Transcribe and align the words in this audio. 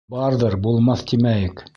Барҙыр, 0.13 0.55
булмаҫ, 0.63 1.03
тимәйек. 1.13 1.63